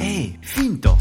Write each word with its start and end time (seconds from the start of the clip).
Hey, 0.00 0.38
finto. 0.42 0.96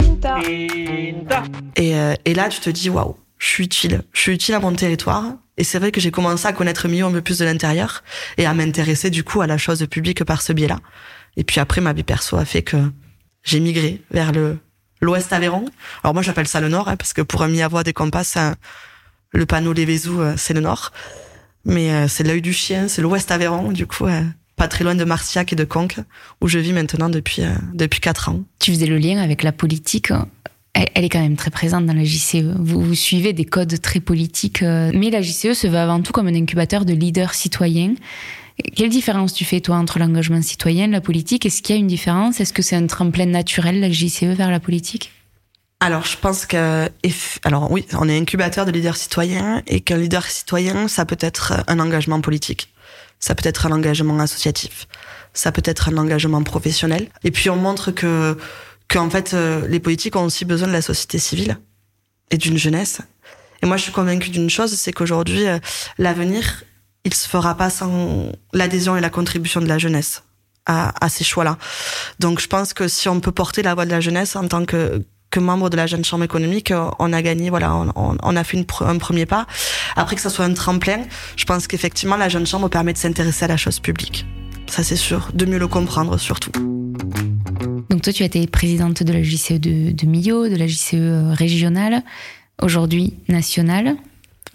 Et, 1.75 1.95
euh, 1.95 2.13
et 2.25 2.33
là, 2.33 2.49
tu 2.49 2.59
te 2.59 2.69
dis, 2.69 2.89
waouh, 2.89 3.17
je 3.37 3.47
suis 3.47 3.63
utile. 3.63 4.03
Je 4.13 4.21
suis 4.21 4.33
utile 4.33 4.55
à 4.55 4.59
mon 4.59 4.73
territoire. 4.73 5.25
Et 5.57 5.63
c'est 5.63 5.79
vrai 5.79 5.91
que 5.91 5.99
j'ai 5.99 6.11
commencé 6.11 6.47
à 6.47 6.53
connaître 6.53 6.87
mieux 6.87 7.03
un 7.03 7.11
peu 7.11 7.21
plus 7.21 7.39
de 7.39 7.45
l'intérieur 7.45 8.03
et 8.37 8.45
à 8.45 8.53
m'intéresser 8.53 9.09
du 9.09 9.23
coup 9.23 9.41
à 9.41 9.47
la 9.47 9.57
chose 9.57 9.85
publique 9.89 10.23
par 10.23 10.41
ce 10.41 10.53
biais-là. 10.53 10.79
Et 11.37 11.43
puis 11.43 11.59
après, 11.59 11.81
ma 11.81 11.93
vie 11.93 12.03
perso 12.03 12.37
a 12.37 12.45
fait 12.45 12.61
que 12.61 12.77
j'ai 13.43 13.59
migré 13.59 14.01
vers 14.11 14.31
le 14.31 14.57
l'Ouest 15.01 15.33
Aveyron. 15.33 15.65
Alors 16.03 16.13
moi, 16.13 16.21
j'appelle 16.21 16.47
ça 16.47 16.61
le 16.61 16.69
Nord, 16.69 16.87
hein, 16.87 16.95
parce 16.95 17.13
que 17.13 17.21
pour 17.21 17.41
un 17.41 17.49
des 17.49 17.93
compas, 17.93 18.23
c'est 18.23 18.53
le 19.31 19.45
panneau 19.45 19.73
des 19.73 19.85
Vézous, 19.85 20.21
euh, 20.21 20.35
c'est 20.37 20.53
le 20.53 20.61
Nord. 20.61 20.91
Mais 21.65 21.91
euh, 21.91 22.07
c'est 22.07 22.23
l'œil 22.23 22.41
du 22.41 22.53
chien, 22.53 22.87
c'est 22.87 23.01
l'Ouest 23.01 23.31
Aveyron, 23.31 23.71
du 23.71 23.87
coup, 23.87 24.05
euh, 24.05 24.23
pas 24.61 24.67
très 24.67 24.83
loin 24.83 24.93
de 24.93 25.03
Marciac 25.03 25.51
et 25.51 25.55
de 25.55 25.63
Conques, 25.63 25.97
où 26.39 26.47
je 26.47 26.59
vis 26.59 26.71
maintenant 26.71 27.09
depuis 27.09 27.41
euh, 27.41 27.49
depuis 27.73 27.99
quatre 27.99 28.29
ans. 28.29 28.41
Tu 28.59 28.71
faisais 28.71 28.85
le 28.85 28.99
lien 28.99 29.17
avec 29.17 29.41
la 29.41 29.51
politique. 29.51 30.13
Elle, 30.73 30.87
elle 30.93 31.03
est 31.03 31.09
quand 31.09 31.19
même 31.19 31.35
très 31.35 31.49
présente 31.49 31.87
dans 31.87 31.95
la 31.95 32.03
JCE. 32.03 32.43
Vous, 32.59 32.79
vous 32.79 32.93
suivez 32.93 33.33
des 33.33 33.43
codes 33.43 33.81
très 33.81 33.99
politiques, 33.99 34.61
euh, 34.61 34.91
mais 34.93 35.09
la 35.09 35.23
JCE 35.23 35.53
se 35.53 35.65
veut 35.65 35.79
avant 35.79 35.99
tout 36.03 36.13
comme 36.13 36.27
un 36.27 36.35
incubateur 36.35 36.85
de 36.85 36.93
leaders 36.93 37.33
citoyens. 37.33 37.95
Quelle 38.75 38.91
différence 38.91 39.33
tu 39.33 39.45
fais, 39.45 39.61
toi, 39.61 39.77
entre 39.77 39.97
l'engagement 39.97 40.43
citoyen 40.43 40.85
et 40.85 40.91
la 40.91 41.01
politique? 41.01 41.43
Est-ce 41.47 41.63
qu'il 41.63 41.75
y 41.75 41.79
a 41.79 41.81
une 41.81 41.87
différence? 41.87 42.39
Est-ce 42.39 42.53
que 42.53 42.61
c'est 42.61 42.75
un 42.75 42.85
tremplin 42.85 43.25
naturel, 43.25 43.79
la 43.79 43.89
JCE, 43.89 44.25
vers 44.25 44.51
la 44.51 44.59
politique? 44.59 45.11
Alors, 45.79 46.05
je 46.05 46.15
pense 46.15 46.45
que, 46.45 46.87
alors 47.43 47.71
oui, 47.71 47.87
on 47.93 48.07
est 48.07 48.15
incubateur 48.15 48.67
de 48.67 48.71
leaders 48.71 48.97
citoyens 48.97 49.63
et 49.65 49.81
qu'un 49.81 49.97
leader 49.97 50.23
citoyen, 50.23 50.87
ça 50.87 51.05
peut 51.05 51.17
être 51.19 51.63
un 51.65 51.79
engagement 51.79 52.21
politique, 52.21 52.70
ça 53.21 53.33
peut 53.35 53.47
être 53.47 53.65
un 53.67 53.71
engagement 53.71 54.19
associatif, 54.19 54.87
ça 55.33 55.53
peut 55.53 55.61
être 55.63 55.87
un 55.87 55.97
engagement 55.97 56.43
professionnel. 56.43 57.07
Et 57.23 57.31
puis 57.31 57.49
on 57.49 57.55
montre 57.55 57.91
que, 57.91 58.37
qu'en 58.89 59.09
fait, 59.09 59.33
euh, 59.33 59.65
les 59.69 59.79
politiques 59.79 60.17
ont 60.17 60.25
aussi 60.25 60.43
besoin 60.43 60.67
de 60.67 60.73
la 60.73 60.81
société 60.81 61.17
civile 61.19 61.57
et 62.31 62.37
d'une 62.37 62.57
jeunesse. 62.57 62.99
Et 63.63 63.67
moi, 63.67 63.77
je 63.77 63.83
suis 63.83 63.91
convaincue 63.91 64.29
d'une 64.31 64.49
chose, 64.49 64.73
c'est 64.73 64.91
qu'aujourd'hui, 64.91 65.47
euh, 65.47 65.59
l'avenir, 65.99 66.63
il 67.05 67.13
se 67.13 67.27
fera 67.29 67.55
pas 67.55 67.69
sans 67.69 68.31
l'adhésion 68.53 68.97
et 68.97 69.01
la 69.01 69.09
contribution 69.09 69.61
de 69.61 69.67
la 69.67 69.77
jeunesse 69.77 70.23
à, 70.65 70.93
à 71.03 71.09
ces 71.09 71.23
choix-là. 71.23 71.57
Donc, 72.19 72.39
je 72.41 72.47
pense 72.47 72.73
que 72.73 72.87
si 72.87 73.07
on 73.07 73.19
peut 73.19 73.31
porter 73.31 73.61
la 73.61 73.73
voix 73.75 73.85
de 73.85 73.91
la 73.91 74.01
jeunesse 74.01 74.35
en 74.35 74.47
tant 74.47 74.65
que 74.65 75.03
que 75.31 75.39
membre 75.39 75.69
de 75.69 75.77
la 75.77 75.87
jeune 75.87 76.03
chambre 76.03 76.25
économique, 76.25 76.71
euh, 76.71 76.89
on 76.99 77.13
a 77.13 77.21
gagné, 77.21 77.49
voilà, 77.49 77.73
on, 77.73 77.89
on- 77.95 78.17
on 78.21 78.35
a 78.35 78.43
fait 78.43 78.57
une 78.57 78.65
un 78.81 78.97
premier 78.97 79.25
pas. 79.25 79.47
Après 79.95 80.15
que 80.15 80.21
ça 80.21 80.29
soit 80.29 80.45
un 80.45 80.53
tremplin, 80.53 81.03
je 81.35 81.45
pense 81.45 81.67
qu'effectivement 81.67 82.17
la 82.17 82.29
jeune 82.29 82.45
chambre 82.45 82.69
permet 82.69 82.93
de 82.93 82.97
s'intéresser 82.97 83.45
à 83.45 83.47
la 83.47 83.57
chose 83.57 83.79
publique. 83.79 84.25
Ça 84.67 84.83
c'est 84.83 84.95
sûr, 84.95 85.29
de 85.33 85.45
mieux 85.45 85.59
le 85.59 85.67
comprendre 85.67 86.17
surtout. 86.17 86.51
Donc 87.91 88.03
toi, 88.03 88.13
tu 88.13 88.23
as 88.23 88.25
été 88.25 88.47
présidente 88.47 89.03
de 89.03 89.11
la 89.11 89.21
JCE 89.21 89.59
de, 89.59 89.91
de 89.91 90.05
Millau, 90.05 90.47
de 90.47 90.55
la 90.55 90.65
JCE 90.65 90.93
euh, 90.93 91.33
régionale, 91.33 92.03
aujourd'hui 92.61 93.15
nationale, 93.27 93.97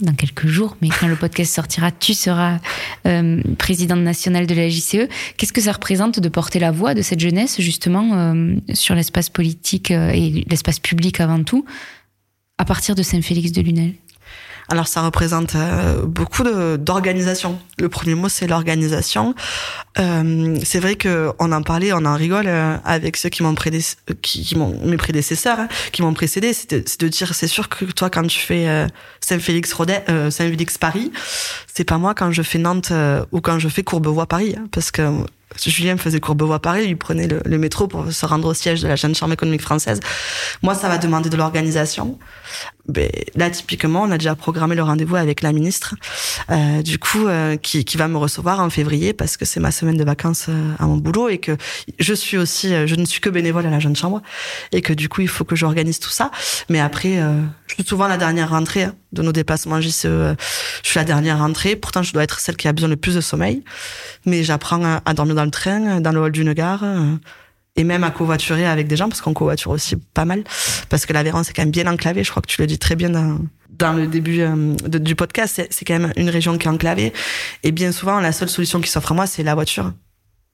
dans 0.00 0.14
quelques 0.14 0.46
jours, 0.46 0.76
mais 0.80 0.88
quand 0.88 1.06
le 1.06 1.16
podcast 1.16 1.54
sortira, 1.54 1.90
tu 1.92 2.14
seras 2.14 2.58
euh, 3.06 3.42
présidente 3.58 4.00
nationale 4.00 4.46
de 4.46 4.54
la 4.54 4.70
JCE. 4.70 5.08
Qu'est-ce 5.36 5.52
que 5.52 5.60
ça 5.60 5.72
représente 5.72 6.18
de 6.18 6.28
porter 6.30 6.58
la 6.58 6.70
voix 6.70 6.94
de 6.94 7.02
cette 7.02 7.20
jeunesse, 7.20 7.60
justement, 7.60 8.14
euh, 8.14 8.54
sur 8.72 8.94
l'espace 8.94 9.28
politique 9.28 9.90
et 9.90 10.44
l'espace 10.48 10.78
public 10.78 11.20
avant 11.20 11.42
tout, 11.42 11.66
à 12.56 12.64
partir 12.64 12.94
de 12.94 13.02
Saint-Félix 13.02 13.52
de 13.52 13.60
Lunel 13.60 13.92
Alors 14.68 14.88
ça 14.88 15.02
représente 15.02 15.54
euh, 15.54 16.02
beaucoup 16.04 16.42
de- 16.42 16.76
d'organisation. 16.76 17.58
Le 17.78 17.88
premier 17.88 18.14
mot 18.14 18.28
c'est 18.28 18.46
l'organisation. 18.46 19.34
Euh, 19.98 20.56
c'est 20.64 20.80
vrai 20.80 20.96
que 20.96 21.32
on 21.38 21.52
en 21.52 21.62
parlait, 21.62 21.92
on 21.92 22.04
en 22.04 22.14
rigole 22.14 22.46
euh, 22.48 22.76
avec 22.84 23.16
ceux 23.16 23.28
qui 23.28 23.42
m'ont 23.42 23.54
qui, 24.22 24.56
m'ont 24.56 24.78
mes 24.82 24.96
prédécesseurs, 24.96 25.60
hein, 25.60 25.68
qui 25.92 26.02
m'ont 26.02 26.14
précédé. 26.14 26.52
C'est 26.52 27.00
de, 27.00 27.08
dire, 27.08 27.34
c'est 27.34 27.46
sûr 27.46 27.68
que 27.68 27.84
toi 27.84 28.08
quand 28.08 28.26
tu 28.26 28.40
fais 28.40 28.68
euh, 28.68 28.86
Saint-Félix 29.20 29.74
Saint-Félix 30.30 30.78
Paris, 30.78 31.12
c'est 31.72 31.84
pas 31.84 31.98
moi 31.98 32.14
quand 32.14 32.32
je 32.32 32.42
fais 32.42 32.58
Nantes 32.58 32.92
ou 33.32 33.40
quand 33.40 33.58
je 33.58 33.68
fais 33.68 33.82
Courbevoie 33.82 34.26
Paris, 34.26 34.54
hein, 34.56 34.66
parce 34.72 34.90
que 34.90 35.02
Julien 35.64 35.96
faisait 35.96 36.20
Courbevoie 36.20 36.58
Paris, 36.58 36.84
il 36.86 36.96
prenait 36.96 37.28
le, 37.28 37.58
métro 37.58 37.86
pour 37.88 38.12
se 38.12 38.26
rendre 38.26 38.48
au 38.48 38.54
siège 38.54 38.82
de 38.82 38.88
la 38.88 38.96
jeune 38.96 39.14
chambre 39.14 39.32
économique 39.32 39.62
française. 39.62 40.00
Moi, 40.62 40.74
ça 40.74 40.88
va 40.88 40.98
demander 40.98 41.30
de 41.30 41.36
l'organisation. 41.36 42.18
Ben, 42.88 43.10
là, 43.34 43.48
typiquement, 43.50 44.02
on 44.02 44.10
a 44.10 44.18
déjà 44.18 44.34
programmé 44.34 44.74
le 44.74 44.82
rendez-vous 44.82 45.16
avec 45.16 45.42
la 45.42 45.52
ministre, 45.52 45.94
du 46.82 46.98
coup, 46.98 47.26
qui, 47.66 47.84
qui 47.84 47.96
va 47.96 48.06
me 48.06 48.16
recevoir 48.16 48.60
en 48.60 48.70
février 48.70 49.12
parce 49.12 49.36
que 49.36 49.44
c'est 49.44 49.58
ma 49.58 49.72
semaine 49.72 49.96
de 49.96 50.04
vacances 50.04 50.46
euh, 50.48 50.74
à 50.78 50.86
mon 50.86 50.96
boulot 50.98 51.28
et 51.28 51.38
que 51.38 51.56
je 51.98 52.14
suis 52.14 52.38
aussi, 52.38 52.72
euh, 52.72 52.86
je 52.86 52.94
ne 52.94 53.04
suis 53.04 53.20
que 53.20 53.28
bénévole 53.28 53.66
à 53.66 53.70
la 53.70 53.80
jeune 53.80 53.96
chambre 53.96 54.22
et 54.70 54.82
que 54.82 54.92
du 54.92 55.08
coup, 55.08 55.22
il 55.22 55.28
faut 55.28 55.44
que 55.44 55.56
j'organise 55.56 55.98
tout 55.98 56.10
ça. 56.10 56.30
Mais 56.70 56.78
après, 56.78 57.18
euh, 57.18 57.42
je 57.66 57.74
suis 57.74 57.82
souvent 57.82 58.06
la 58.06 58.18
dernière 58.18 58.50
rentrée 58.50 58.84
hein, 58.84 58.94
de 59.12 59.22
nos 59.22 59.32
déplacements 59.32 59.80
je 59.80 59.88
suis 59.88 60.98
la 60.98 61.04
dernière 61.04 61.38
rentrée. 61.38 61.74
Pourtant, 61.74 62.04
je 62.04 62.12
dois 62.12 62.22
être 62.22 62.38
celle 62.38 62.56
qui 62.56 62.68
a 62.68 62.72
besoin 62.72 62.88
le 62.88 62.96
plus 62.96 63.16
de 63.16 63.20
sommeil. 63.20 63.64
Mais 64.26 64.44
j'apprends 64.44 65.00
à, 65.04 65.14
dormir 65.14 65.34
dans 65.34 65.44
le 65.44 65.50
train, 65.50 66.00
dans 66.00 66.12
le 66.12 66.20
hall 66.20 66.30
d'une 66.30 66.52
gare. 66.52 66.84
Et 67.76 67.84
même 67.84 68.04
à 68.04 68.10
covoiturer 68.10 68.66
avec 68.66 68.88
des 68.88 68.96
gens, 68.96 69.08
parce 69.08 69.20
qu'on 69.20 69.34
covoiture 69.34 69.70
aussi 69.70 69.96
pas 69.96 70.24
mal, 70.24 70.44
parce 70.88 71.06
que 71.06 71.12
l'Aveyron, 71.12 71.42
c'est 71.42 71.52
quand 71.52 71.62
même 71.62 71.70
bien 71.70 71.86
enclavé, 71.86 72.24
je 72.24 72.30
crois 72.30 72.42
que 72.42 72.48
tu 72.48 72.60
le 72.60 72.66
dis 72.66 72.78
très 72.78 72.96
bien 72.96 73.10
dans, 73.10 73.92
le 73.92 74.06
début 74.06 74.40
euh, 74.40 74.74
du 74.86 75.14
podcast, 75.14 75.62
c'est- 75.70 75.84
quand 75.84 75.98
même 75.98 76.12
une 76.16 76.30
région 76.30 76.56
qui 76.58 76.66
est 76.66 76.70
enclavée, 76.70 77.12
et 77.62 77.72
bien 77.72 77.92
souvent, 77.92 78.20
la 78.20 78.32
seule 78.32 78.48
solution 78.48 78.80
qui 78.80 78.90
s'offre 78.90 79.12
à 79.12 79.14
moi, 79.14 79.26
c'est 79.26 79.42
la 79.42 79.54
voiture. 79.54 79.92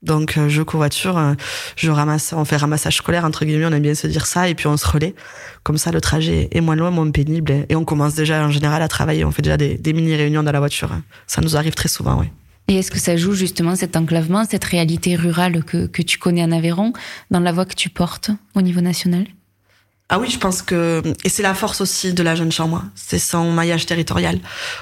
Donc 0.01 0.37
euh, 0.37 0.49
je 0.49 0.61
covoiture, 0.61 1.17
euh, 1.17 1.33
je 1.77 1.89
ramasse, 1.89 2.33
on 2.33 2.43
fait 2.43 2.57
ramassage 2.57 2.97
scolaire 2.97 3.23
entre 3.23 3.45
guillemets, 3.45 3.67
on 3.67 3.71
aime 3.71 3.81
bien 3.81 3.95
se 3.95 4.05
dire 4.07 4.25
ça, 4.25 4.49
et 4.49 4.53
puis 4.53 4.67
on 4.67 4.75
se 4.75 4.85
relaie. 4.85 5.15
Comme 5.63 5.77
ça, 5.77 5.91
le 5.91 6.01
trajet 6.01 6.49
est 6.51 6.59
moins 6.59 6.75
loin, 6.75 6.91
moins 6.91 7.09
pénible, 7.09 7.65
et, 7.69 7.75
on 7.77 7.85
commence 7.85 8.13
déjà 8.13 8.45
en 8.45 8.51
général 8.51 8.81
à 8.81 8.89
travailler. 8.89 9.23
On 9.23 9.31
fait 9.31 9.41
déjà 9.41 9.55
des, 9.55 9.77
des 9.77 9.93
mini 9.93 10.13
réunions 10.13 10.43
dans 10.43 10.51
la 10.51 10.59
voiture. 10.59 10.91
Ça 11.25 11.41
nous 11.41 11.55
arrive 11.55 11.73
très 11.73 11.87
souvent, 11.87 12.19
oui. 12.19 12.27
Et 12.67 12.77
est-ce 12.77 12.91
que 12.91 12.99
ça 12.99 13.17
joue 13.17 13.33
justement 13.33 13.75
cet 13.75 13.95
enclavement, 13.95 14.45
cette 14.49 14.63
réalité 14.63 15.15
rurale 15.15 15.63
que, 15.63 15.85
que 15.85 16.01
tu 16.01 16.17
connais 16.17 16.43
en 16.43 16.51
Aveyron, 16.51 16.93
dans 17.29 17.39
la 17.39 17.51
voix 17.51 17.65
que 17.65 17.75
tu 17.75 17.89
portes 17.89 18.31
au 18.55 18.61
niveau 18.61 18.81
national? 18.81 19.25
Ah 20.09 20.19
oui, 20.19 20.29
je 20.29 20.37
pense 20.37 20.61
que 20.61 21.01
et 21.23 21.29
c'est 21.29 21.43
la 21.43 21.53
force 21.53 21.81
aussi 21.81 22.13
de 22.13 22.23
la 22.23 22.35
jeune 22.35 22.51
chambre, 22.51 22.83
c'est 22.93 23.19
son 23.19 23.51
maillage 23.51 23.85
territorial. 23.85 24.39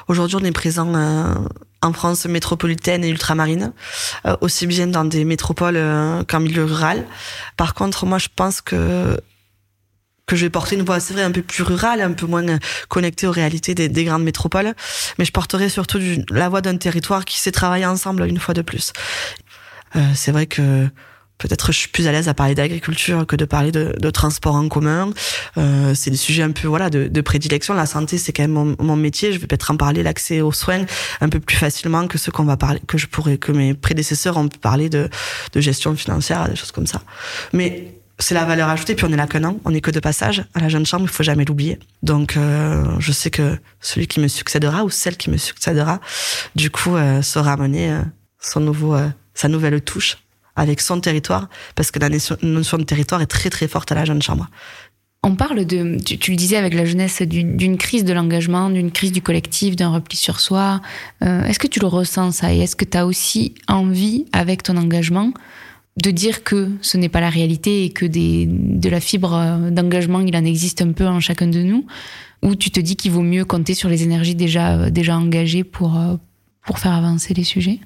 Aujourd'hui, 0.08 0.38
on 0.42 0.44
est 0.44 0.52
présent 0.52 0.94
euh, 0.94 1.34
en 1.81 1.94
France 1.94 2.25
métropolitaine 2.25 3.03
et 3.03 3.09
ultramarine, 3.09 3.72
euh, 4.25 4.36
aussi 4.42 4.68
bien 4.68 4.88
dans 4.88 5.06
des 5.06 5.24
métropoles 5.24 5.78
euh, 5.78 6.24
qu'en 6.28 6.40
milieu 6.40 6.66
rural. 6.66 7.06
Par 7.56 7.75
contre, 7.75 8.06
moi, 8.06 8.18
je 8.18 8.28
pense 8.36 8.62
que 8.62 9.18
que 10.31 10.38
je 10.38 10.46
vais 10.46 10.50
porter 10.50 10.78
une 10.78 10.84
voix, 10.84 11.02
c'est 11.02 11.14
vrai, 11.14 11.24
un 11.24 11.31
peu 11.31 11.42
plus 11.42 11.62
rurale, 11.62 12.00
un 12.00 12.14
peu 12.14 12.25
moins 12.25 12.47
euh, 12.47 12.58
connectée 12.88 13.28
aux 13.28 13.31
réalités 13.31 13.75
des, 13.75 13.90
des 13.90 14.06
grandes 14.06 14.24
métropoles, 14.24 14.74
mais 15.19 15.25
je 15.25 15.31
porterai 15.34 15.68
surtout 15.68 16.00
du- 16.00 16.24
la 16.30 16.47
voix 16.47 16.62
d'un 16.62 16.78
territoire 16.78 17.25
qui 17.25 17.38
sait 17.38 17.52
travailler 17.52 17.86
ensemble 17.86 18.25
une 18.25 18.40
fois 18.40 18.53
de 18.53 18.62
plus. 18.62 18.94
Euh, 19.97 20.00
c'est 20.16 20.31
vrai 20.31 20.46
que 20.46 20.88
peut-être 21.38 21.72
je 21.74 21.78
suis 21.80 21.90
plus 21.90 22.08
à 22.08 22.12
l'aise 22.14 22.30
à 22.30 22.34
parler 22.34 22.56
d'agriculture 22.56 23.25
que 23.28 23.36
de 23.36 23.46
parler 23.46 23.72
de, 23.74 23.94
de 24.00 24.09
transport 24.12 24.56
en 24.56 24.69
commun. 24.69 25.09
Euh, 25.58 25.94
c'est 25.96 26.12
des 26.12 26.18
sujets 26.18 26.44
un 26.44 26.52
peu 26.52 26.68
voilà 26.68 26.90
de, 26.90 27.08
de 27.08 27.22
prédilection. 27.22 27.74
La 27.74 27.88
santé, 27.88 28.18
c'est 28.18 28.31
quand 28.31 28.44
même 28.44 28.52
mon, 28.52 28.75
mon 28.80 28.96
métier. 28.96 29.34
Je 29.34 29.40
vais 29.40 29.48
peut-être 29.48 29.72
en 29.72 29.75
parler 29.75 30.02
l'accès 30.03 30.40
aux 30.40 30.53
soins 30.53 30.86
un 31.19 31.30
peu 31.30 31.40
plus 31.42 31.58
facilement 31.58 32.08
que 32.08 32.18
ce 32.18 32.31
qu'on 32.31 32.46
va 32.46 32.58
parler, 32.58 32.80
que 32.88 32.98
je 32.98 33.08
pourrais, 33.08 33.38
que 33.38 33.52
mes 33.52 33.74
prédécesseurs 33.74 34.38
ont 34.38 34.48
pu 34.48 34.59
parler 34.59 34.88
de, 34.88 35.09
de 35.52 35.59
gestion 35.62 35.94
financière, 35.96 36.48
des 36.48 36.56
choses 36.56 36.72
comme 36.72 36.88
ça. 36.88 37.02
Mais 37.52 37.96
c'est 38.22 38.36
la 38.36 38.46
valeur 38.46 38.70
ajoutée. 38.70 38.96
Puis 38.96 39.06
on 39.06 39.12
est 39.12 39.18
là 39.18 39.28
qu'un 39.28 39.44
an, 39.44 39.58
on 39.66 39.74
est 39.74 39.82
que 39.82 39.92
de 39.92 40.00
passage 40.00 40.44
à 40.54 40.59
la 40.59 40.70
jeune 40.70 40.86
chambre. 40.86 41.04
Il 41.04 41.09
faut 41.09 41.24
jamais 41.24 41.46
l'oublier. 41.46 41.80
Donc 42.04 42.38
euh, 42.38 42.84
je 43.00 43.12
sais 43.12 43.30
que 43.30 43.58
celui 43.80 44.08
qui 44.08 44.20
me 44.20 44.28
succédera 44.28 44.84
ou 44.84 44.90
celle 44.90 45.18
qui 45.18 45.30
me 45.30 45.38
succédera, 45.38 46.00
du 46.56 46.70
coup, 46.70 46.96
euh, 46.96 47.22
saura 47.22 47.54
amener 47.54 47.92
euh, 47.92 48.02
son 48.40 48.60
nouveau, 48.60 48.96
sa 49.34 49.48
nouvelle 49.48 49.81
touche 49.81 50.18
avec 50.56 50.81
son 50.81 51.00
territoire, 51.00 51.48
parce 51.75 51.92
que 51.92 52.00
la 52.00 52.10
notion 52.42 52.78
de 52.78 52.84
territoire 52.84 53.22
est 53.22 53.28
très 53.28 53.50
très 53.50 53.68
forte 53.68 53.92
à 53.92 53.95
la 53.95 54.06
jeune 54.06 54.22
chambre. 54.22 54.50
On 55.24 55.36
parle 55.36 55.66
de, 55.66 55.98
tu, 56.04 56.31
le 56.31 56.36
disais 56.36 56.57
avec 56.57 56.74
la 56.74 56.84
jeunesse, 56.84 57.22
d'une 57.22 57.78
crise 57.78 58.04
de 58.04 58.12
l'engagement, 58.12 58.69
d'une 58.69 58.92
crise 58.92 59.12
du 59.12 59.22
collectif, 59.22 59.75
d'un 59.75 59.90
repli 59.90 60.18
sur 60.18 60.40
soi. 60.40 60.81
Est-ce 61.22 61.60
que 61.60 61.68
tu 61.68 61.80
le 61.80 61.86
ressens 61.86 62.31
ça? 62.31 62.51
Et 62.51 62.60
est-ce 62.60 62.75
que 62.75 62.86
tu 62.86 62.98
as 62.98 63.06
aussi 63.06 63.54
envie, 63.68 64.25
avec 64.34 64.63
ton 64.63 64.78
engagement, 64.78 65.31
de 65.98 66.12
dire 66.12 66.44
que 66.44 66.70
ce 66.82 66.98
n'est 66.98 67.10
pas 67.10 67.20
la 67.20 67.30
réalité 67.30 67.84
et 67.84 67.90
que 67.90 68.06
des, 68.06 68.46
de 68.48 68.90
la 68.90 69.00
fibre 69.00 69.70
d'engagement, 69.72 70.22
il 70.22 70.36
en 70.36 70.46
existe 70.46 70.82
un 70.82 70.94
peu 70.94 71.06
en 71.06 71.20
chacun 71.20 71.48
de 71.48 71.62
nous 71.62 71.86
Ou 72.44 72.56
tu 72.56 72.72
te 72.72 72.80
dis 72.80 72.96
qu'il 72.96 73.12
vaut 73.12 73.22
mieux 73.22 73.46
compter 73.46 73.74
sur 73.74 73.90
les 73.90 74.04
énergies 74.04 74.36
déjà, 74.36 74.78
euh, 74.78 74.90
déjà 74.90 75.18
engagées 75.18 75.64
pour, 75.64 75.98
euh, 75.98 76.16
pour 76.66 76.80
faire 76.80 76.94
avancer 76.94 77.34
les 77.34 77.44
sujets? 77.44 77.80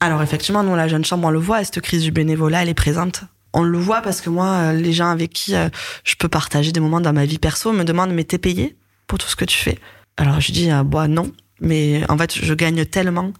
Alors 0.00 0.22
effectivement, 0.22 0.62
nous, 0.62 0.74
la 0.74 0.88
jeune 0.88 1.04
chambre, 1.04 1.28
on 1.28 1.30
le 1.30 1.38
voit, 1.38 1.62
cette 1.64 1.80
crise 1.80 2.02
du 2.02 2.10
bénévolat, 2.10 2.62
elle 2.62 2.68
est 2.68 2.74
présente. 2.74 3.24
On 3.52 3.62
le 3.62 3.78
voit 3.78 4.02
parce 4.02 4.20
que 4.20 4.28
moi, 4.28 4.46
euh, 4.46 4.72
les 4.72 4.92
gens 4.92 5.08
avec 5.08 5.32
qui 5.32 5.52
je 5.52 6.14
peux 6.18 6.28
partager 6.28 6.72
des 6.72 6.80
moments 6.80 7.00
dans 7.00 7.12
ma 7.12 7.24
vie 7.24 7.38
perso 7.38 7.72
me 7.72 7.84
demandent, 7.84 8.12
mais 8.12 8.24
t'es 8.24 8.38
payé 8.38 8.76
pour 9.06 9.18
tout 9.18 9.28
ce 9.28 9.36
que 9.36 9.44
tu 9.44 9.56
fais? 9.56 9.78
Alors 10.16 10.40
je 10.40 10.52
dis, 10.52 10.68
bah 10.84 11.08
non, 11.08 11.32
mais 11.60 12.02
en 12.08 12.18
fait, 12.18 12.34
je 12.34 12.54
gagne 12.54 12.84
tellement 12.86 13.32